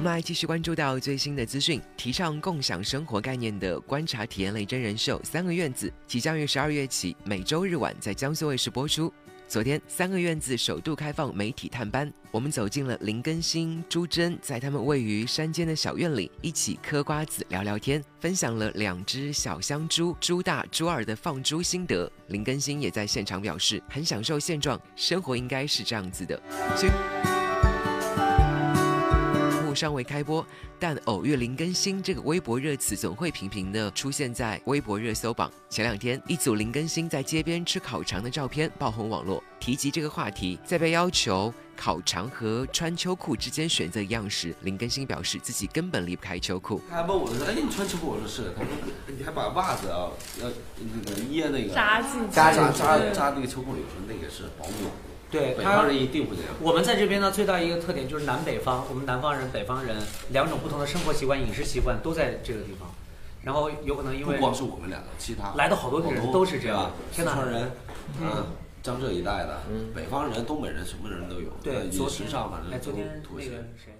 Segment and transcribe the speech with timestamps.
[0.00, 9.12] 我们来继续关注到最新的资讯，提倡共享生活概念的观察体验类真人秀《三个院子》即将于十二月起每周日晚在江苏卫视播出。
[9.46, 22.10] 昨天，三个院子首度开放媒体探班，我们走进了林更新、朱桢在他们位于山间的小院里，一起嗑瓜子、聊聊天，分享了两只小香猪猪大、猪二的放猪心得。
[22.28, 26.42] 林更新也在现场表示，很享受现状，生活应该是这样子的。
[29.80, 30.46] 尚未开播，
[30.78, 35.50] 但偶遇林更新这个微博热词总会频频的出现在微博热搜榜。
[35.70, 39.42] 前两天，一组林更新在街边吃烤肠的照片爆红网络。
[39.58, 46.82] 提及这个话题，在被要求烤肠和穿秋裤之间选择一样时，林更新表示自己根本离不开秋裤。
[46.90, 48.70] 他还问我说：“哎，你穿秋裤？”我说：“是。”他说
[49.16, 50.12] ：“你还把袜子啊
[50.42, 54.90] 要那个掖那个扎进扎扎扎扎那个秋裤里，我说那个是保姆。”
[55.30, 56.50] 对，北方人一定不这样。
[56.60, 59.96] 我们在这边呢，最大一个特点就是南北方，我们南方人、北方人
[60.30, 62.88] 两种不同的生活习惯、饮食习惯都在这个地方。
[63.42, 66.90] 然后有可能因为不光是我们两个，其他来的好多人都是这样。
[67.10, 67.70] 四川人，
[68.20, 68.44] 嗯，
[68.82, 69.62] 江浙一带的，
[69.94, 71.48] 北方人、东北人，什么人都有。
[71.62, 73.50] 对，饮食上反正哎，昨天妥协。
[73.50, 73.94] 那个谁？